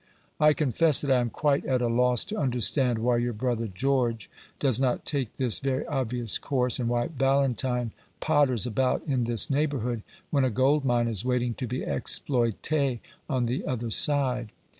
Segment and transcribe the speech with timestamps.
[0.39, 4.31] I confess that I am quite at a loss to understand why your brother George
[4.59, 10.01] does not take this very obvious course, and why Valentine potters about in this neighbourhood,
[10.31, 12.97] when a gold mine is waiting to be exploité
[13.29, 14.51] on the other side.